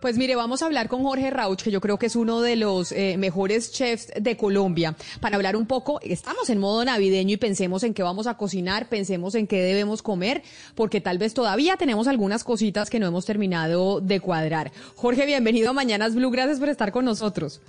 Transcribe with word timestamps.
Pues 0.00 0.16
mire, 0.16 0.36
vamos 0.36 0.62
a 0.62 0.66
hablar 0.66 0.88
con 0.88 1.02
Jorge 1.02 1.28
Rauch, 1.28 1.60
que 1.60 1.72
yo 1.72 1.80
creo 1.80 1.98
que 1.98 2.06
es 2.06 2.14
uno 2.14 2.40
de 2.40 2.54
los 2.54 2.92
eh, 2.92 3.16
mejores 3.18 3.72
chefs 3.72 4.12
de 4.16 4.36
Colombia, 4.36 4.94
para 5.20 5.34
hablar 5.34 5.56
un 5.56 5.66
poco, 5.66 5.98
estamos 6.02 6.48
en 6.50 6.58
modo 6.60 6.84
navideño 6.84 7.34
y 7.34 7.36
pensemos 7.36 7.82
en 7.82 7.94
qué 7.94 8.04
vamos 8.04 8.28
a 8.28 8.36
cocinar, 8.36 8.88
pensemos 8.88 9.34
en 9.34 9.48
qué 9.48 9.60
debemos 9.60 10.02
comer, 10.02 10.42
porque 10.76 11.00
tal 11.00 11.18
vez 11.18 11.34
todavía 11.34 11.76
tenemos 11.76 12.06
algunas 12.06 12.44
cositas 12.44 12.90
que 12.90 13.00
no 13.00 13.08
hemos 13.08 13.26
terminado 13.26 14.00
de 14.00 14.20
cuadrar. 14.20 14.70
Jorge, 14.94 15.26
bienvenido 15.26 15.70
a 15.70 15.72
Mañanas 15.72 16.14
Blue, 16.14 16.30
gracias 16.30 16.60
por 16.60 16.68
estar 16.68 16.92
con 16.92 17.04
nosotros. 17.04 17.60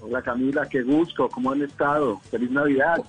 Hola 0.00 0.22
Camila, 0.22 0.66
qué 0.70 0.82
gusto, 0.82 1.28
¿cómo 1.28 1.52
han 1.52 1.60
estado? 1.60 2.18
Feliz 2.30 2.50
Navidad. 2.50 3.04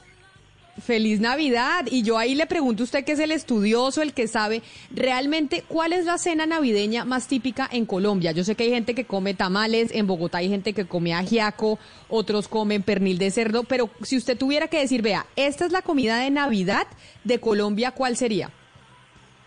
Feliz 0.81 1.20
Navidad. 1.20 1.86
Y 1.90 2.04
yo 2.04 2.17
ahí 2.17 2.36
le 2.36 2.45
pregunto 2.45 2.84
a 2.84 2.86
usted 2.86 3.04
que 3.04 3.13
es 3.13 3.20
el 3.20 3.31
estudioso, 3.31 4.02
el 4.02 4.13
que 4.13 4.27
sabe 4.27 4.62
realmente 4.94 5.63
cuál 5.67 5.94
es 5.94 6.05
la 6.05 6.17
cena 6.17 6.45
navideña 6.45 7.05
más 7.05 7.27
típica 7.27 7.67
en 7.72 7.86
Colombia. 7.86 8.31
Yo 8.31 8.44
sé 8.44 8.55
que 8.55 8.63
hay 8.63 8.70
gente 8.72 8.95
que 8.95 9.05
come 9.05 9.34
tamales, 9.34 9.94
en 9.94 10.08
Bogotá 10.08 10.40
hay 10.40 10.50
gente 10.50 10.73
que 10.73 10.86
come 10.86 11.13
ajiaco, 11.13 11.80
otros 12.09 12.47
comen 12.47 12.84
pernil 12.84 13.17
de 13.17 13.31
cerdo, 13.31 13.64
pero 13.64 13.89
si 14.02 14.17
usted 14.17 14.38
tuviera 14.38 14.67
que 14.67 14.80
decir, 14.80 15.02
vea, 15.02 15.25
esta 15.36 15.66
es 15.66 15.72
la 15.72 15.81
comida 15.81 16.19
de 16.19 16.30
Navidad 16.30 16.88
de 17.23 17.39
Colombia, 17.39 17.91
¿cuál 17.91 18.16
sería? 18.16 18.50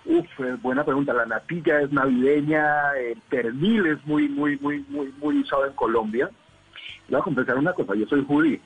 Uf, 0.05 0.27
buena 0.63 0.85
pregunta. 0.85 1.13
La 1.13 1.27
natilla 1.27 1.83
es 1.83 1.93
navideña, 1.93 2.93
el 2.99 3.21
pernil 3.29 3.87
es 3.87 4.05
muy, 4.07 4.29
muy, 4.29 4.59
muy, 4.59 4.85
muy, 4.89 5.13
muy 5.21 5.41
usado 5.41 5.67
en 5.67 5.73
Colombia. 5.75 6.31
Voy 7.09 7.21
a 7.21 7.23
confesar 7.23 7.59
una 7.59 7.73
cosa, 7.73 7.95
yo 7.95 8.07
soy 8.07 8.25
judío 8.25 8.59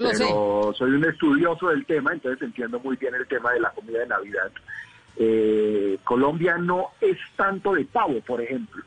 pero 0.00 0.72
soy 0.74 0.92
un 0.92 1.04
estudioso 1.04 1.68
del 1.68 1.84
tema, 1.84 2.12
entonces 2.12 2.40
entiendo 2.40 2.80
muy 2.80 2.96
bien 2.96 3.14
el 3.14 3.26
tema 3.26 3.52
de 3.52 3.60
la 3.60 3.70
comida 3.70 3.98
de 4.00 4.06
Navidad. 4.06 4.50
Eh, 5.16 5.98
Colombia 6.04 6.56
no 6.56 6.88
es 7.00 7.18
tanto 7.36 7.74
de 7.74 7.84
pavo, 7.84 8.20
por 8.22 8.40
ejemplo. 8.40 8.82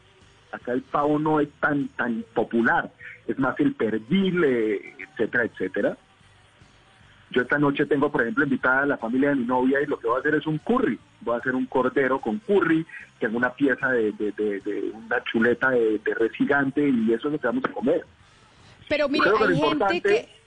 Acá 0.51 0.71
el 0.71 0.81
pavo 0.81 1.19
no 1.19 1.39
es 1.39 1.49
tan 1.59 1.87
tan 1.89 2.23
popular, 2.33 2.91
es 3.27 3.37
más 3.37 3.59
el 3.59 3.73
perdil, 3.73 4.43
eh, 4.43 4.95
etcétera, 4.99 5.45
etcétera. 5.45 5.97
Yo 7.29 7.41
esta 7.41 7.57
noche 7.57 7.85
tengo, 7.85 8.11
por 8.11 8.21
ejemplo, 8.21 8.43
invitada 8.43 8.83
a 8.83 8.85
la 8.85 8.97
familia 8.97 9.29
de 9.29 9.35
mi 9.35 9.45
novia 9.45 9.81
y 9.81 9.87
lo 9.87 9.97
que 9.99 10.07
voy 10.07 10.17
a 10.17 10.19
hacer 10.19 10.35
es 10.35 10.45
un 10.45 10.59
curry. 10.59 10.99
Voy 11.21 11.35
a 11.35 11.39
hacer 11.39 11.55
un 11.55 11.65
cordero 11.65 12.21
con 12.21 12.37
curry, 12.39 12.85
tengo 13.19 13.37
una 13.37 13.51
pieza 13.51 13.89
de, 13.89 14.11
de, 14.11 14.91
una 14.93 15.23
chuleta 15.23 15.71
de, 15.71 15.99
res 16.15 16.31
gigante 16.33 16.87
y 16.87 17.11
eso 17.11 17.27
es 17.27 17.33
lo 17.33 17.39
que 17.39 17.47
vamos 17.47 17.65
a 17.65 17.71
comer. 17.71 18.05
Pero 18.87 19.09
mira, 19.09 19.31
hay 19.39 19.57
gente 19.57 20.01
que 20.01 20.42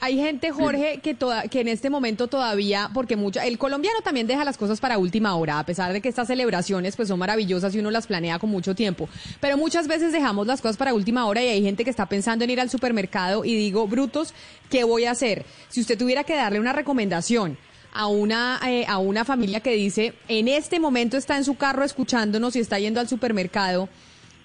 hay 0.00 0.16
gente, 0.16 0.50
Jorge, 0.50 1.00
que, 1.02 1.14
toda, 1.14 1.42
que 1.48 1.60
en 1.60 1.68
este 1.68 1.90
momento 1.90 2.26
todavía, 2.26 2.90
porque 2.94 3.16
mucha, 3.16 3.44
el 3.46 3.58
colombiano 3.58 4.00
también 4.02 4.26
deja 4.26 4.44
las 4.44 4.56
cosas 4.56 4.80
para 4.80 4.96
última 4.96 5.36
hora, 5.36 5.58
a 5.58 5.66
pesar 5.66 5.92
de 5.92 6.00
que 6.00 6.08
estas 6.08 6.26
celebraciones 6.26 6.96
pues 6.96 7.08
son 7.08 7.18
maravillosas 7.18 7.74
y 7.74 7.80
uno 7.80 7.90
las 7.90 8.06
planea 8.06 8.38
con 8.38 8.48
mucho 8.48 8.74
tiempo. 8.74 9.10
Pero 9.40 9.58
muchas 9.58 9.86
veces 9.88 10.12
dejamos 10.12 10.46
las 10.46 10.62
cosas 10.62 10.78
para 10.78 10.94
última 10.94 11.26
hora 11.26 11.42
y 11.44 11.48
hay 11.48 11.62
gente 11.62 11.84
que 11.84 11.90
está 11.90 12.06
pensando 12.06 12.44
en 12.44 12.50
ir 12.50 12.60
al 12.60 12.70
supermercado 12.70 13.44
y 13.44 13.54
digo, 13.54 13.86
brutos, 13.86 14.32
¿qué 14.70 14.84
voy 14.84 15.04
a 15.04 15.10
hacer? 15.10 15.44
Si 15.68 15.82
usted 15.82 15.98
tuviera 15.98 16.24
que 16.24 16.34
darle 16.34 16.60
una 16.60 16.72
recomendación 16.72 17.58
a 17.92 18.06
una, 18.06 18.58
eh, 18.66 18.86
a 18.88 18.96
una 18.98 19.26
familia 19.26 19.60
que 19.60 19.74
dice, 19.74 20.14
en 20.28 20.48
este 20.48 20.80
momento 20.80 21.18
está 21.18 21.36
en 21.36 21.44
su 21.44 21.56
carro 21.56 21.84
escuchándonos 21.84 22.56
y 22.56 22.60
está 22.60 22.78
yendo 22.78 23.00
al 23.00 23.08
supermercado, 23.08 23.90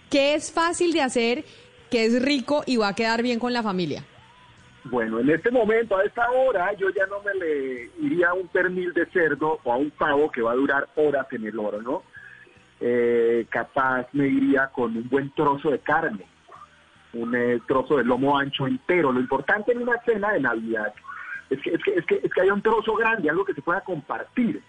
¿qué 0.09 0.35
es 0.35 0.51
fácil 0.51 0.91
de 0.91 1.01
hacer, 1.01 1.45
qué 1.89 2.05
es 2.05 2.21
rico 2.21 2.63
y 2.65 2.75
va 2.75 2.89
a 2.89 2.95
quedar 2.95 3.23
bien 3.23 3.39
con 3.39 3.53
la 3.53 3.63
familia? 3.63 4.05
Bueno, 4.87 5.19
en 5.19 5.31
este 5.31 5.49
momento, 5.49 5.97
a 5.97 6.03
esta 6.03 6.29
hora, 6.29 6.71
yo 6.73 6.91
ya 6.91 7.07
no 7.07 7.19
me 7.23 7.33
le 7.33 7.89
iría 8.01 8.29
a 8.29 8.33
un 8.35 8.47
pernil 8.47 8.93
de 8.93 9.07
cerdo 9.07 9.59
o 9.63 9.73
a 9.73 9.77
un 9.77 9.89
pavo 9.89 10.31
que 10.31 10.43
va 10.43 10.51
a 10.51 10.55
durar 10.55 10.87
horas 10.95 11.25
en 11.31 11.43
el 11.43 11.57
horno. 11.57 12.03
Eh, 12.79 13.47
capaz 13.49 14.07
me 14.13 14.27
iría 14.27 14.67
con 14.67 14.95
un 14.95 15.09
buen 15.09 15.31
trozo 15.31 15.71
de 15.71 15.79
carne, 15.79 16.27
un 17.13 17.33
eh, 17.33 17.61
trozo 17.67 17.97
de 17.97 18.03
lomo 18.03 18.37
ancho 18.37 18.67
entero. 18.67 19.11
Lo 19.11 19.19
importante 19.19 19.71
en 19.71 19.81
una 19.81 19.99
cena 20.03 20.33
de 20.33 20.41
Navidad 20.41 20.93
es 21.49 21.59
que, 21.61 21.71
es 21.71 21.83
que, 21.83 21.93
es 21.95 22.05
que, 22.05 22.19
es 22.23 22.31
que 22.31 22.41
haya 22.41 22.53
un 22.53 22.61
trozo 22.61 22.93
grande, 22.95 23.27
algo 23.27 23.43
que 23.43 23.55
se 23.55 23.63
pueda 23.63 23.81
compartir, 23.81 24.61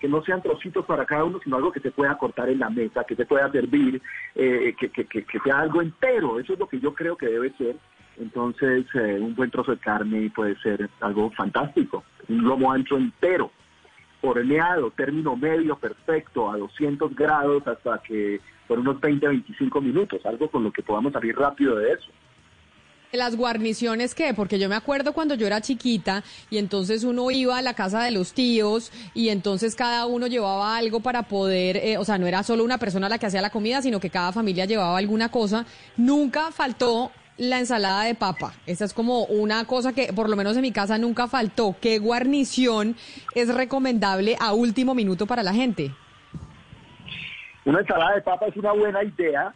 que 0.00 0.08
no 0.08 0.22
sean 0.22 0.40
trocitos 0.40 0.86
para 0.86 1.04
cada 1.04 1.24
uno, 1.24 1.40
sino 1.44 1.56
algo 1.56 1.72
que 1.72 1.80
se 1.80 1.90
pueda 1.90 2.16
cortar 2.16 2.48
en 2.48 2.58
la 2.58 2.70
mesa, 2.70 3.04
que 3.04 3.16
se 3.16 3.26
pueda 3.26 3.52
servir, 3.52 4.00
eh, 4.34 4.74
que, 4.78 4.88
que 4.88 5.40
sea 5.44 5.58
algo 5.58 5.82
entero. 5.82 6.40
Eso 6.40 6.54
es 6.54 6.58
lo 6.58 6.66
que 6.66 6.80
yo 6.80 6.94
creo 6.94 7.18
que 7.18 7.26
debe 7.26 7.52
ser 7.58 7.76
entonces, 8.18 8.84
eh, 8.94 9.18
un 9.20 9.34
buen 9.34 9.50
trozo 9.50 9.72
de 9.72 9.78
carne 9.78 10.30
puede 10.34 10.56
ser 10.60 10.88
algo 11.00 11.30
fantástico. 11.30 12.04
Un 12.28 12.44
lomo 12.44 12.72
ancho 12.72 12.96
entero, 12.96 13.50
horneado, 14.20 14.90
término 14.90 15.36
medio, 15.36 15.76
perfecto, 15.76 16.50
a 16.50 16.56
200 16.56 17.14
grados 17.14 17.66
hasta 17.66 17.98
que 18.02 18.40
por 18.68 18.78
unos 18.78 19.00
20, 19.00 19.26
25 19.26 19.80
minutos, 19.80 20.24
algo 20.24 20.50
con 20.50 20.64
lo 20.64 20.72
que 20.72 20.82
podamos 20.82 21.12
salir 21.12 21.36
rápido 21.36 21.76
de 21.76 21.92
eso. 21.92 22.10
¿Las 23.12 23.36
guarniciones 23.36 24.14
qué? 24.14 24.32
Porque 24.32 24.58
yo 24.58 24.70
me 24.70 24.74
acuerdo 24.74 25.12
cuando 25.12 25.34
yo 25.34 25.46
era 25.46 25.60
chiquita 25.60 26.24
y 26.48 26.56
entonces 26.56 27.04
uno 27.04 27.30
iba 27.30 27.58
a 27.58 27.62
la 27.62 27.74
casa 27.74 28.02
de 28.02 28.10
los 28.10 28.32
tíos 28.32 28.90
y 29.12 29.28
entonces 29.28 29.74
cada 29.74 30.06
uno 30.06 30.28
llevaba 30.28 30.78
algo 30.78 31.00
para 31.00 31.24
poder, 31.24 31.76
eh, 31.76 31.98
o 31.98 32.06
sea, 32.06 32.16
no 32.16 32.26
era 32.26 32.42
solo 32.42 32.64
una 32.64 32.78
persona 32.78 33.10
la 33.10 33.18
que 33.18 33.26
hacía 33.26 33.42
la 33.42 33.50
comida, 33.50 33.82
sino 33.82 34.00
que 34.00 34.08
cada 34.08 34.32
familia 34.32 34.64
llevaba 34.64 34.96
alguna 34.96 35.30
cosa. 35.30 35.66
Nunca 35.98 36.50
faltó 36.52 37.12
la 37.38 37.58
ensalada 37.58 38.04
de 38.04 38.14
papa. 38.14 38.52
Esa 38.66 38.84
es 38.84 38.94
como 38.94 39.24
una 39.24 39.64
cosa 39.66 39.92
que 39.92 40.12
por 40.12 40.28
lo 40.28 40.36
menos 40.36 40.56
en 40.56 40.62
mi 40.62 40.72
casa 40.72 40.98
nunca 40.98 41.28
faltó. 41.28 41.74
¿Qué 41.80 41.98
guarnición 41.98 42.96
es 43.34 43.54
recomendable 43.54 44.36
a 44.40 44.52
último 44.52 44.94
minuto 44.94 45.26
para 45.26 45.42
la 45.42 45.52
gente? 45.52 45.90
Una 47.64 47.80
ensalada 47.80 48.14
de 48.16 48.22
papa 48.22 48.46
es 48.46 48.56
una 48.56 48.72
buena 48.72 49.02
idea. 49.02 49.54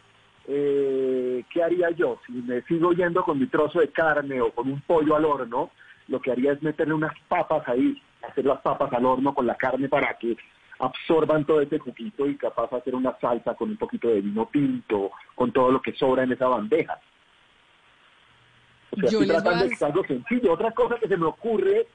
Eh, 0.48 1.44
¿Qué 1.52 1.62
haría 1.62 1.90
yo? 1.90 2.20
Si 2.26 2.32
me 2.32 2.62
sigo 2.62 2.92
yendo 2.92 3.24
con 3.24 3.38
mi 3.38 3.46
trozo 3.46 3.80
de 3.80 3.88
carne 3.88 4.40
o 4.40 4.52
con 4.52 4.70
un 4.70 4.80
pollo 4.82 5.16
al 5.16 5.24
horno, 5.24 5.70
lo 6.08 6.20
que 6.20 6.30
haría 6.30 6.52
es 6.52 6.62
meterle 6.62 6.94
unas 6.94 7.12
papas 7.28 7.66
ahí, 7.68 8.00
hacer 8.28 8.44
las 8.44 8.60
papas 8.60 8.92
al 8.92 9.04
horno 9.04 9.34
con 9.34 9.46
la 9.46 9.56
carne 9.56 9.88
para 9.88 10.16
que 10.18 10.36
absorban 10.78 11.44
todo 11.44 11.60
ese 11.60 11.78
juguito 11.78 12.26
y 12.26 12.36
capaz 12.36 12.72
hacer 12.72 12.94
una 12.94 13.16
salsa 13.18 13.54
con 13.54 13.70
un 13.70 13.76
poquito 13.76 14.08
de 14.08 14.20
vino 14.20 14.46
pinto, 14.46 15.10
con 15.34 15.52
todo 15.52 15.72
lo 15.72 15.82
que 15.82 15.92
sobra 15.94 16.22
en 16.22 16.32
esa 16.32 16.46
bandeja. 16.46 17.00
O 18.90 18.96
sea, 18.96 19.08
estoy 19.08 19.26
tratando 19.26 19.64
de 19.64 19.86
algo 19.86 20.04
sencillo. 20.04 20.52
Otra 20.52 20.70
cosa 20.72 20.96
que 20.96 21.08
se 21.08 21.16
me 21.16 21.26
ocurre 21.26 21.80
es 21.80 21.86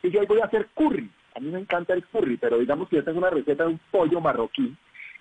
que 0.00 0.10
yo 0.10 0.26
voy 0.26 0.40
a 0.40 0.46
hacer 0.46 0.68
curry. 0.74 1.10
A 1.34 1.40
mí 1.40 1.50
me 1.50 1.60
encanta 1.60 1.94
el 1.94 2.04
curry, 2.04 2.36
pero 2.36 2.58
digamos 2.58 2.88
que 2.88 2.98
esta 2.98 3.10
es 3.10 3.16
una 3.16 3.30
receta 3.30 3.64
de 3.64 3.70
un 3.70 3.80
pollo 3.90 4.20
marroquí. 4.20 4.74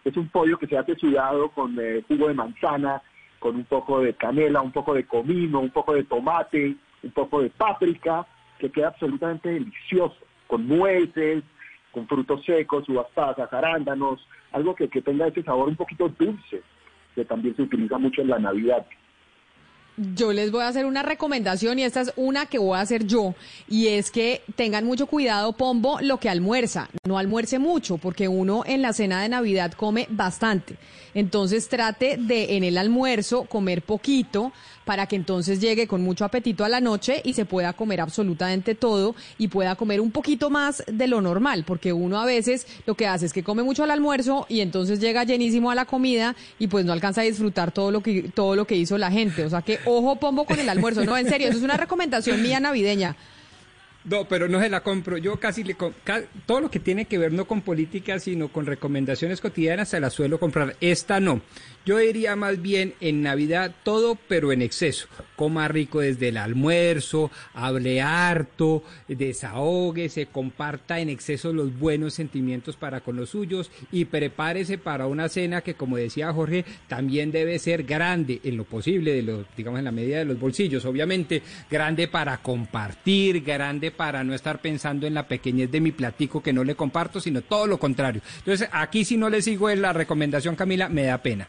Es 0.03 0.17
un 0.17 0.29
pollo 0.29 0.57
que 0.57 0.67
se 0.67 0.77
hace 0.77 0.95
sudado 0.95 1.49
con 1.49 1.77
eh, 1.79 2.03
jugo 2.07 2.27
de 2.27 2.33
manzana, 2.33 3.01
con 3.39 3.55
un 3.55 3.65
poco 3.65 4.01
de 4.01 4.13
canela, 4.13 4.61
un 4.61 4.71
poco 4.71 4.93
de 4.93 5.05
comino, 5.05 5.59
un 5.59 5.69
poco 5.69 5.93
de 5.93 6.03
tomate, 6.03 6.75
un 7.03 7.11
poco 7.11 7.41
de 7.41 7.49
páprica, 7.49 8.25
que 8.59 8.69
queda 8.69 8.89
absolutamente 8.89 9.49
delicioso, 9.49 10.17
con 10.47 10.67
nueces, 10.67 11.43
con 11.91 12.07
frutos 12.07 12.43
secos, 12.45 12.87
uvas 12.89 13.07
pasas, 13.13 13.51
arándanos, 13.51 14.25
algo 14.51 14.75
que, 14.75 14.87
que 14.89 15.01
tenga 15.01 15.27
ese 15.27 15.43
sabor 15.43 15.69
un 15.69 15.75
poquito 15.75 16.09
dulce, 16.09 16.61
que 17.16 17.25
también 17.25 17.55
se 17.55 17.63
utiliza 17.63 17.97
mucho 17.97 18.22
en 18.22 18.29
la 18.29 18.39
Navidad. 18.39 18.85
Yo 20.15 20.33
les 20.33 20.51
voy 20.51 20.63
a 20.63 20.67
hacer 20.67 20.87
una 20.87 21.03
recomendación 21.03 21.77
y 21.77 21.83
esta 21.83 22.01
es 22.01 22.11
una 22.15 22.47
que 22.47 22.57
voy 22.57 22.75
a 22.75 22.81
hacer 22.81 23.05
yo 23.05 23.35
y 23.69 23.87
es 23.87 24.09
que 24.09 24.41
tengan 24.55 24.83
mucho 24.83 25.05
cuidado, 25.05 25.53
Pombo, 25.53 25.99
lo 26.01 26.17
que 26.17 26.27
almuerza. 26.27 26.89
No 27.07 27.19
almuerce 27.19 27.59
mucho 27.59 27.99
porque 27.99 28.27
uno 28.27 28.63
en 28.65 28.81
la 28.81 28.93
cena 28.93 29.21
de 29.21 29.29
Navidad 29.29 29.73
come 29.73 30.07
bastante. 30.09 30.77
Entonces 31.13 31.67
trate 31.67 32.17
de 32.17 32.55
en 32.57 32.63
el 32.63 32.79
almuerzo 32.79 33.43
comer 33.43 33.83
poquito 33.83 34.51
para 34.85 35.05
que 35.05 35.15
entonces 35.15 35.59
llegue 35.59 35.87
con 35.87 36.01
mucho 36.01 36.25
apetito 36.25 36.65
a 36.65 36.69
la 36.69 36.79
noche 36.79 37.21
y 37.23 37.33
se 37.33 37.45
pueda 37.45 37.73
comer 37.73 38.01
absolutamente 38.01 38.75
todo 38.75 39.15
y 39.37 39.47
pueda 39.47 39.75
comer 39.75 40.01
un 40.01 40.11
poquito 40.11 40.49
más 40.49 40.83
de 40.87 41.07
lo 41.07 41.21
normal, 41.21 41.63
porque 41.65 41.93
uno 41.93 42.19
a 42.19 42.25
veces 42.25 42.67
lo 42.85 42.95
que 42.95 43.07
hace 43.07 43.25
es 43.25 43.33
que 43.33 43.43
come 43.43 43.63
mucho 43.63 43.83
al 43.83 43.91
almuerzo 43.91 44.45
y 44.49 44.61
entonces 44.61 44.99
llega 44.99 45.23
llenísimo 45.23 45.71
a 45.71 45.75
la 45.75 45.85
comida 45.85 46.35
y 46.59 46.67
pues 46.67 46.85
no 46.85 46.93
alcanza 46.93 47.21
a 47.21 47.25
disfrutar 47.25 47.71
todo 47.71 47.91
lo 47.91 48.01
que 48.01 48.23
todo 48.33 48.55
lo 48.55 48.65
que 48.65 48.75
hizo 48.75 48.97
la 48.97 49.11
gente. 49.11 49.45
O 49.45 49.49
sea 49.49 49.61
que 49.61 49.79
ojo 49.97 50.16
pombo 50.16 50.46
con 50.46 50.59
el 50.59 50.70
almuerzo. 50.70 51.03
No, 51.05 51.17
en 51.17 51.28
serio, 51.29 51.47
eso 51.49 51.58
es 51.58 51.64
una 51.64 51.78
recomendación 51.78 52.41
mía 52.41 52.59
navideña. 52.59 53.16
No, 54.03 54.27
pero 54.27 54.47
no 54.47 54.59
se 54.59 54.69
la 54.69 54.81
compro. 54.81 55.17
Yo 55.17 55.39
casi 55.39 55.63
le 55.63 55.75
todo 56.45 56.59
lo 56.59 56.71
que 56.71 56.79
tiene 56.79 57.05
que 57.05 57.19
ver 57.19 57.31
no 57.31 57.45
con 57.45 57.61
política, 57.61 58.19
sino 58.19 58.47
con 58.47 58.65
recomendaciones 58.65 59.41
cotidianas 59.41 59.89
se 59.89 59.99
la 59.99 60.09
suelo 60.09 60.39
comprar. 60.39 60.75
Esta 60.81 61.19
no. 61.19 61.41
Yo 61.85 61.97
diría 61.97 62.35
más 62.35 62.61
bien 62.61 62.93
en 62.99 63.23
Navidad 63.23 63.73
todo, 63.83 64.17
pero 64.27 64.51
en 64.51 64.61
exceso. 64.61 65.07
Coma 65.35 65.67
rico 65.67 65.99
desde 65.99 66.29
el 66.29 66.37
almuerzo, 66.37 67.31
hable 67.53 68.01
harto, 68.01 68.83
desahogue, 69.07 70.09
se 70.09 70.27
comparta 70.27 70.99
en 70.99 71.09
exceso 71.09 71.53
los 71.53 71.77
buenos 71.77 72.13
sentimientos 72.13 72.77
para 72.77 73.01
con 73.01 73.15
los 73.15 73.31
suyos 73.31 73.71
y 73.91 74.05
prepárese 74.05 74.77
para 74.77 75.07
una 75.07 75.29
cena 75.29 75.61
que, 75.61 75.73
como 75.73 75.97
decía 75.97 76.33
Jorge, 76.33 76.65
también 76.87 77.31
debe 77.31 77.57
ser 77.57 77.83
grande 77.83 78.41
en 78.43 78.57
lo 78.57 78.63
posible, 78.63 79.13
de 79.13 79.23
los, 79.23 79.45
digamos 79.57 79.79
en 79.79 79.85
la 79.85 79.91
medida 79.91 80.19
de 80.19 80.25
los 80.25 80.39
bolsillos, 80.39 80.85
obviamente, 80.85 81.41
grande 81.69 82.07
para 82.07 82.37
compartir, 82.37 83.41
grande 83.41 83.91
para 83.91 84.23
no 84.23 84.34
estar 84.34 84.59
pensando 84.59 85.05
en 85.05 85.14
la 85.14 85.28
pequeñez 85.28 85.72
de 85.72 85.82
mi 85.82 85.91
platico 85.91 86.41
que 86.41 86.53
no 86.53 86.64
le 86.64 86.76
comparto, 86.76 87.20
sino 87.20 87.41
todo 87.41 87.67
lo 87.67 87.78
contrario. 87.78 88.22
Entonces, 88.40 88.70
aquí 88.72 89.05
si 89.05 89.17
no 89.17 89.29
le 89.29 89.41
sigo 89.41 89.70
en 89.70 89.82
la 89.82 89.93
recomendación, 89.93 90.55
Camila, 90.55 90.90
me 90.90 91.03
da 91.03 91.17
pena. 91.20 91.47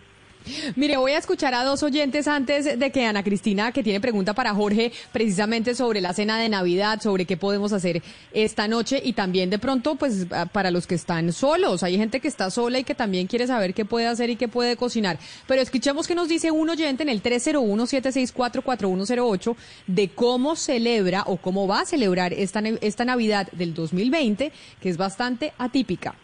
Mire, 0.76 0.96
voy 0.96 1.12
a 1.12 1.18
escuchar 1.18 1.54
a 1.54 1.64
dos 1.64 1.82
oyentes 1.82 2.28
antes 2.28 2.78
de 2.78 2.90
que 2.90 3.04
Ana 3.04 3.22
Cristina, 3.22 3.72
que 3.72 3.82
tiene 3.82 4.00
pregunta 4.00 4.34
para 4.34 4.54
Jorge, 4.54 4.92
precisamente 5.12 5.74
sobre 5.74 6.00
la 6.00 6.12
cena 6.12 6.38
de 6.38 6.48
Navidad, 6.48 7.00
sobre 7.00 7.24
qué 7.24 7.36
podemos 7.36 7.72
hacer 7.72 8.02
esta 8.32 8.68
noche 8.68 9.00
y 9.02 9.12
también 9.12 9.50
de 9.50 9.58
pronto, 9.58 9.96
pues 9.96 10.26
para 10.52 10.70
los 10.70 10.86
que 10.86 10.94
están 10.94 11.32
solos. 11.32 11.82
Hay 11.82 11.96
gente 11.96 12.20
que 12.20 12.28
está 12.28 12.50
sola 12.50 12.78
y 12.78 12.84
que 12.84 12.94
también 12.94 13.26
quiere 13.26 13.46
saber 13.46 13.74
qué 13.74 13.84
puede 13.84 14.06
hacer 14.06 14.30
y 14.30 14.36
qué 14.36 14.48
puede 14.48 14.76
cocinar. 14.76 15.18
Pero 15.46 15.62
escuchemos 15.62 16.06
que 16.06 16.14
nos 16.14 16.28
dice 16.28 16.50
un 16.50 16.70
oyente 16.70 17.02
en 17.02 17.08
el 17.08 17.22
301-764-4108 17.22 19.56
de 19.86 20.08
cómo 20.08 20.56
celebra 20.56 21.24
o 21.26 21.36
cómo 21.36 21.66
va 21.66 21.80
a 21.80 21.86
celebrar 21.86 22.32
esta, 22.32 22.60
esta 22.80 23.04
Navidad 23.04 23.48
del 23.52 23.74
2020, 23.74 24.52
que 24.80 24.88
es 24.88 24.96
bastante 24.96 25.52
atípica. 25.58 26.14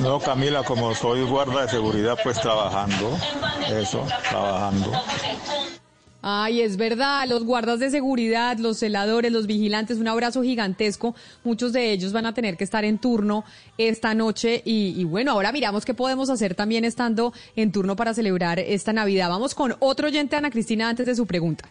No, 0.00 0.18
Camila, 0.18 0.62
como 0.64 0.94
soy 0.94 1.22
guarda 1.22 1.62
de 1.62 1.68
seguridad, 1.68 2.18
pues 2.22 2.40
trabajando, 2.40 3.16
eso, 3.70 4.04
trabajando. 4.28 4.90
Ay, 6.24 6.60
es 6.62 6.76
verdad, 6.76 7.26
los 7.28 7.44
guardas 7.44 7.80
de 7.80 7.90
seguridad, 7.90 8.56
los 8.58 8.78
celadores, 8.78 9.32
los 9.32 9.48
vigilantes, 9.48 9.98
un 9.98 10.06
abrazo 10.06 10.42
gigantesco. 10.42 11.16
Muchos 11.42 11.72
de 11.72 11.90
ellos 11.90 12.12
van 12.12 12.26
a 12.26 12.32
tener 12.32 12.56
que 12.56 12.62
estar 12.62 12.84
en 12.84 12.98
turno 12.98 13.44
esta 13.76 14.14
noche 14.14 14.62
y, 14.64 14.94
y, 14.96 15.04
bueno, 15.04 15.32
ahora 15.32 15.50
miramos 15.50 15.84
qué 15.84 15.94
podemos 15.94 16.30
hacer 16.30 16.54
también 16.54 16.84
estando 16.84 17.32
en 17.56 17.72
turno 17.72 17.96
para 17.96 18.14
celebrar 18.14 18.60
esta 18.60 18.92
Navidad. 18.92 19.28
Vamos 19.30 19.54
con 19.54 19.74
otro 19.80 20.06
oyente, 20.06 20.36
Ana 20.36 20.50
Cristina, 20.50 20.88
antes 20.88 21.06
de 21.06 21.16
su 21.16 21.26
pregunta. 21.26 21.68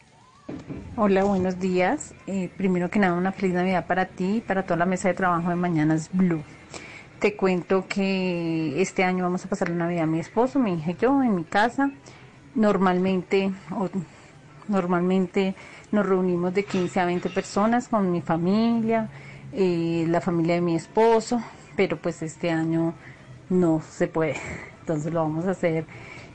Hola, 0.98 1.24
buenos 1.24 1.58
días. 1.60 2.14
Eh, 2.28 2.50
primero 2.58 2.90
que 2.90 3.00
nada, 3.00 3.14
una 3.14 3.32
feliz 3.32 3.54
Navidad 3.54 3.88
para 3.88 4.06
ti 4.06 4.36
y 4.36 4.42
para 4.42 4.64
toda 4.64 4.76
la 4.78 4.86
mesa 4.86 5.08
de 5.08 5.14
trabajo 5.14 5.50
de 5.50 5.56
Mañanas 5.56 6.10
Blue. 6.12 6.44
Te 7.22 7.36
cuento 7.36 7.86
que 7.88 8.82
este 8.82 9.04
año 9.04 9.26
vamos 9.26 9.46
a 9.46 9.48
pasar 9.48 9.70
la 9.70 9.76
Navidad 9.76 10.08
mi 10.08 10.20
esposo, 10.20 10.58
mi 10.58 10.74
hija 10.74 10.90
y 10.90 10.96
yo 10.96 11.22
en 11.22 11.36
mi 11.36 11.44
casa. 11.44 11.92
Normalmente, 12.56 13.52
normalmente 14.68 15.54
nos 15.92 16.04
reunimos 16.04 16.52
de 16.56 16.66
15 16.66 17.00
a 17.00 17.06
20 17.06 17.30
personas 17.30 17.90
con 17.90 18.12
mi 18.12 18.22
familia, 18.22 19.08
eh, 19.54 20.06
la 20.08 20.20
familia 20.20 20.56
de 20.56 20.62
mi 20.62 20.76
esposo, 20.76 21.40
pero 21.76 21.96
pues 21.98 22.24
este 22.24 22.50
año 22.50 22.96
no 23.52 23.84
se 23.88 24.08
puede. 24.08 24.38
Entonces 24.80 25.14
lo 25.14 25.22
vamos 25.22 25.46
a 25.46 25.52
hacer, 25.52 25.86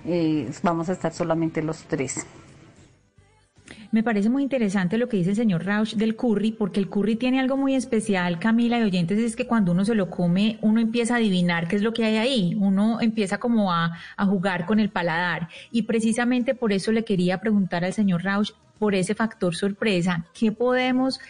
eh, 0.05 0.49
vamos 0.63 0.89
a 0.89 0.93
estar 0.93 1.13
solamente 1.13 1.65
los 1.65 1.83
tres. 1.83 2.25
Me 3.93 4.03
parece 4.03 4.29
muy 4.29 4.43
interesante 4.43 4.99
lo 4.99 5.09
que 5.09 5.17
dice 5.17 5.31
el 5.31 5.37
señor 5.37 5.65
Rausch 5.65 5.95
del 5.95 6.17
curry, 6.17 6.53
porque 6.53 6.81
el 6.81 6.89
curry 6.89 7.17
tiene 7.17 7.41
algo 7.41 7.57
muy 7.57 7.75
especial, 7.75 8.39
Camila 8.39 8.79
y 8.79 8.83
oyentes, 8.83 9.19
es 9.19 9.37
que 9.37 9.47
cuando 9.47 9.73
uno 9.73 9.85
se 9.85 9.95
lo 9.95 10.11
come, 10.11 10.59
uno 10.63 10.81
empieza 10.81 11.15
a 11.15 11.17
adivinar 11.19 11.69
qué 11.69 11.77
es 11.77 11.83
lo 11.83 11.93
que 11.93 12.05
hay 12.05 12.17
ahí, 12.17 12.57
uno 12.59 13.01
empieza 13.01 13.39
como 13.39 13.73
a, 13.73 13.97
a 14.17 14.27
jugar 14.27 14.67
con 14.67 14.81
el 14.81 14.91
paladar. 14.91 15.49
Y 15.71 15.83
precisamente 15.83 16.55
por 16.55 16.73
eso 16.73 16.93
le 16.93 17.05
quería 17.05 17.39
preguntar 17.41 17.85
al 17.85 17.93
señor 17.93 18.25
Rausch 18.25 18.53
por 18.79 18.95
ese 18.95 19.15
factor 19.15 19.55
sorpresa, 19.55 20.27
¿qué 20.39 20.53
podemos, 20.53 21.21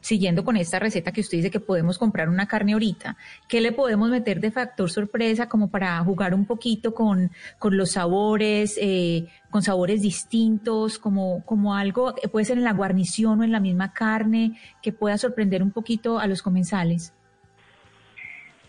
siguiendo 0.00 0.44
con 0.44 0.56
esta 0.56 0.78
receta 0.78 1.12
que 1.12 1.20
usted 1.20 1.38
dice 1.38 1.50
que 1.50 1.60
podemos 1.60 1.98
comprar 1.98 2.28
una 2.28 2.46
carne 2.46 2.72
ahorita, 2.72 3.16
qué 3.48 3.60
le 3.60 3.72
podemos 3.72 4.10
meter 4.10 4.40
de 4.40 4.50
factor 4.50 4.90
sorpresa 4.90 5.48
como 5.48 5.70
para 5.70 5.98
jugar 6.00 6.34
un 6.34 6.46
poquito 6.46 6.94
con, 6.94 7.30
con 7.58 7.76
los 7.76 7.92
sabores, 7.92 8.78
eh, 8.80 9.26
con 9.50 9.62
sabores 9.62 10.02
distintos, 10.02 10.98
como, 10.98 11.44
como 11.44 11.74
algo, 11.74 12.14
puede 12.32 12.44
ser 12.44 12.58
en 12.58 12.64
la 12.64 12.72
guarnición 12.72 13.40
o 13.40 13.44
en 13.44 13.52
la 13.52 13.60
misma 13.60 13.92
carne, 13.92 14.58
que 14.82 14.92
pueda 14.92 15.18
sorprender 15.18 15.62
un 15.62 15.70
poquito 15.70 16.18
a 16.18 16.26
los 16.26 16.42
comensales? 16.42 17.14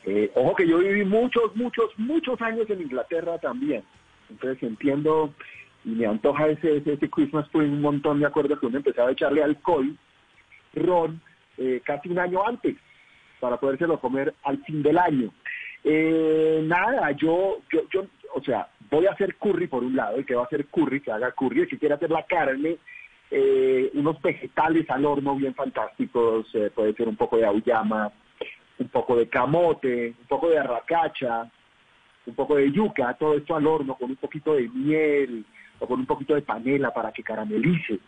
Eh, 0.06 0.31
ojo 0.36 0.56
que 0.56 0.66
yo 0.66 0.78
viví 0.78 1.04
muchos, 1.04 1.54
muchos, 1.56 1.89
muchos 1.98 2.42
años 2.42 2.69
en 2.69 2.81
Inglaterra 2.81 3.38
también. 3.39 3.84
Entonces 4.30 4.63
entiendo 4.63 5.34
y 5.88 5.92
me 5.92 6.06
antoja 6.06 6.50
ese, 6.50 6.84
ese, 6.86 7.10
Christmas 7.10 7.48
pudding 7.48 7.72
un 7.72 7.81
montón. 7.81 8.19
Me 8.19 8.25
acuerdo 8.25 8.60
que 8.60 8.66
uno 8.66 8.78
empezaba 8.78 9.07
a 9.07 9.13
echarle 9.13 9.42
alcohol, 9.42 9.95
ron, 10.74 11.22
eh, 11.57 11.81
casi 11.86 12.10
un 12.10 12.19
año 12.19 12.45
antes, 12.45 12.75
para 13.39 13.57
podérselo 13.57 13.98
comer 13.98 14.34
al 14.44 14.62
fin 14.66 14.84
del 14.84 14.98
año. 14.98 15.31
Eh, 15.86 16.60
nada, 16.66 17.12
yo, 17.12 17.60
yo, 17.72 17.84
yo, 17.89 18.06
o 18.36 18.44
sea, 18.44 18.68
voy 18.92 19.06
a 19.06 19.12
hacer 19.12 19.36
curry 19.36 19.68
por 19.68 19.81
un 19.81 19.95
lado, 19.95 20.18
el 20.18 20.25
que 20.25 20.36
va 20.36 20.42
a 20.42 20.45
hacer 20.45 20.66
curry, 20.66 21.00
que 21.00 21.12
haga 21.12 21.31
curry, 21.31 21.62
el 21.62 21.69
que 21.69 21.80
quiera 21.80 21.95
hacer 21.95 22.12
la 22.12 22.25
carne, 22.25 22.78
eh, 23.31 23.89
unos 23.94 24.22
vegetales 24.22 24.89
al 24.89 25.06
horno 25.06 25.38
bien 25.38 25.56
fantásticos, 25.56 26.48
puede 26.75 26.94
ser 26.95 27.07
un 27.07 27.16
poco 27.16 27.38
de 27.38 27.45
auyama, 27.45 28.12
un 28.78 28.89
poco 28.89 29.16
de 29.16 29.30
camote, 29.30 30.16
un 30.19 30.28
poco 30.28 30.50
de 30.50 30.60
arracacha, 30.60 31.50
un 32.25 32.36
poco 32.36 32.57
de 32.57 32.69
yuca, 32.74 33.13
todo 33.13 33.38
esto 33.38 33.56
al 33.56 33.66
horno 33.66 33.95
con 33.95 34.10
un 34.10 34.18
poquito 34.18 34.56
de 34.56 34.68
miel, 34.68 35.45
o 35.79 35.88
con 35.88 36.00
un 36.00 36.06
poquito 36.06 36.35
de 36.35 36.41
panela 36.41 36.94
para 36.94 37.12
que 37.12 37.24
caramelice. 37.24 38.00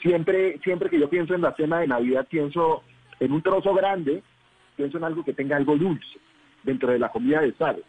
Siempre, 0.00 0.58
siempre 0.62 0.90
que 0.90 1.00
yo 1.00 1.08
pienso 1.08 1.34
en 1.34 1.42
la 1.42 1.54
cena 1.54 1.80
de 1.80 1.88
Navidad, 1.88 2.26
pienso 2.28 2.82
en 3.18 3.32
un 3.32 3.42
trozo 3.42 3.74
grande, 3.74 4.22
pienso 4.76 4.98
en 4.98 5.04
algo 5.04 5.24
que 5.24 5.32
tenga 5.32 5.56
algo 5.56 5.76
dulce 5.76 6.18
dentro 6.62 6.92
de 6.92 6.98
la 6.98 7.08
comida 7.08 7.40
de 7.40 7.52
sal. 7.54 7.82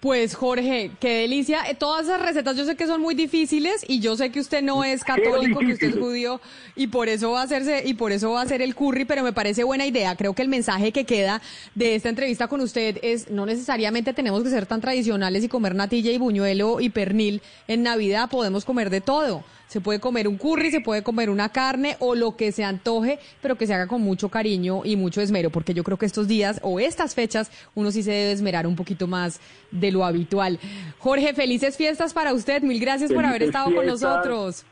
Pues 0.00 0.34
Jorge, 0.34 0.90
qué 1.00 1.20
delicia. 1.20 1.62
Eh, 1.70 1.74
todas 1.74 2.04
esas 2.04 2.20
recetas 2.20 2.56
yo 2.56 2.66
sé 2.66 2.76
que 2.76 2.86
son 2.86 3.00
muy 3.00 3.14
difíciles 3.14 3.84
y 3.88 4.00
yo 4.00 4.16
sé 4.16 4.30
que 4.30 4.38
usted 4.38 4.62
no 4.62 4.84
es 4.84 5.02
católico, 5.02 5.60
que 5.60 5.72
usted 5.72 5.88
es 5.88 5.98
judío 5.98 6.42
y 6.76 6.88
por 6.88 7.08
eso 7.08 7.30
va 7.30 7.40
a 7.40 7.44
hacerse 7.44 7.82
y 7.86 7.94
por 7.94 8.12
eso 8.12 8.30
va 8.32 8.40
a 8.40 8.44
hacer 8.44 8.60
el 8.60 8.74
curry, 8.74 9.06
pero 9.06 9.22
me 9.22 9.32
parece 9.32 9.64
buena 9.64 9.86
idea. 9.86 10.14
Creo 10.14 10.34
que 10.34 10.42
el 10.42 10.48
mensaje 10.48 10.92
que 10.92 11.04
queda 11.04 11.40
de 11.74 11.94
esta 11.94 12.10
entrevista 12.10 12.48
con 12.48 12.60
usted 12.60 12.98
es 13.02 13.30
no 13.30 13.46
necesariamente 13.46 14.12
tenemos 14.12 14.42
que 14.42 14.50
ser 14.50 14.66
tan 14.66 14.82
tradicionales 14.82 15.42
y 15.42 15.48
comer 15.48 15.74
natilla 15.74 16.12
y 16.12 16.18
buñuelo 16.18 16.80
y 16.80 16.90
pernil 16.90 17.40
en 17.66 17.82
Navidad, 17.82 18.28
podemos 18.28 18.66
comer 18.66 18.90
de 18.90 19.00
todo. 19.00 19.42
Se 19.74 19.80
puede 19.80 19.98
comer 19.98 20.28
un 20.28 20.36
curry, 20.36 20.70
se 20.70 20.80
puede 20.80 21.02
comer 21.02 21.30
una 21.30 21.48
carne 21.48 21.96
o 21.98 22.14
lo 22.14 22.36
que 22.36 22.52
se 22.52 22.62
antoje, 22.62 23.18
pero 23.42 23.56
que 23.56 23.66
se 23.66 23.74
haga 23.74 23.88
con 23.88 24.02
mucho 24.02 24.28
cariño 24.28 24.82
y 24.84 24.94
mucho 24.94 25.20
esmero, 25.20 25.50
porque 25.50 25.74
yo 25.74 25.82
creo 25.82 25.98
que 25.98 26.06
estos 26.06 26.28
días 26.28 26.60
o 26.62 26.78
estas 26.78 27.16
fechas 27.16 27.50
uno 27.74 27.90
sí 27.90 28.04
se 28.04 28.12
debe 28.12 28.30
esmerar 28.30 28.68
un 28.68 28.76
poquito 28.76 29.08
más 29.08 29.40
de 29.72 29.90
lo 29.90 30.04
habitual. 30.04 30.60
Jorge, 30.98 31.34
felices 31.34 31.76
fiestas 31.76 32.14
para 32.14 32.32
usted. 32.34 32.62
Mil 32.62 32.78
gracias 32.78 33.12
por 33.12 33.24
haber 33.24 33.42
estado 33.42 33.74
con 33.74 33.84
nosotros. 33.84 34.64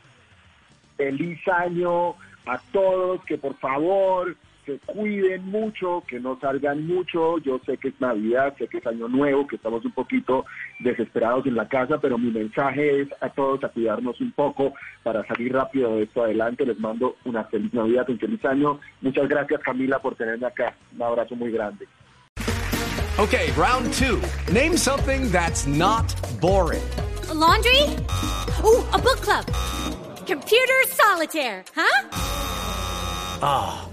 Feliz 0.95 1.37
año 1.49 2.11
a 2.45 2.57
todos, 2.71 3.25
que 3.25 3.37
por 3.37 3.57
favor 3.57 4.37
se 4.65 4.79
cuiden 4.79 5.45
mucho, 5.45 6.03
que 6.07 6.19
no 6.19 6.39
salgan 6.39 6.85
mucho. 6.87 7.37
Yo 7.39 7.59
sé 7.65 7.77
que 7.77 7.89
es 7.89 7.99
Navidad, 7.99 8.55
sé 8.57 8.67
que 8.67 8.77
es 8.77 8.87
Año 8.87 9.07
Nuevo, 9.07 9.47
que 9.47 9.57
estamos 9.57 9.83
un 9.85 9.91
poquito 9.91 10.45
desesperados 10.79 11.45
en 11.45 11.55
la 11.55 11.67
casa, 11.67 11.99
pero 11.99 12.17
mi 12.17 12.31
mensaje 12.31 13.01
es 13.01 13.07
a 13.21 13.29
todos 13.29 13.63
a 13.63 13.69
cuidarnos 13.69 14.19
un 14.21 14.31
poco 14.31 14.73
para 15.03 15.25
salir 15.27 15.53
rápido 15.53 15.95
de 15.95 16.03
esto 16.03 16.23
adelante. 16.23 16.65
Les 16.65 16.79
mando 16.79 17.15
una 17.25 17.43
feliz 17.45 17.73
Navidad, 17.73 18.09
un 18.09 18.19
feliz 18.19 18.43
año. 18.45 18.79
Muchas 19.01 19.27
gracias 19.27 19.61
Camila 19.61 19.99
por 19.99 20.15
tenerme 20.15 20.47
acá. 20.47 20.75
Un 20.95 21.01
abrazo 21.01 21.35
muy 21.35 21.51
grande. 21.51 21.87
Okay, 23.19 23.51
round 23.55 23.93
two. 23.93 24.19
Name 24.51 24.75
something 24.75 25.29
that's 25.29 25.67
not 25.67 26.15
boring. 26.41 26.81
laundry? 27.33 27.81
Ooh, 28.63 28.83
a 28.93 28.99
book 28.99 29.21
club. 29.21 29.45
Computer 30.25 30.83
solitaire, 30.87 31.63
huh? 31.75 32.07
Ah. 33.41 33.92